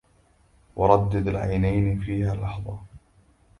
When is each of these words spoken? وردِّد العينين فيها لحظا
وردِّد 0.75 1.27
العينين 1.27 1.99
فيها 1.99 2.35
لحظا 2.35 2.83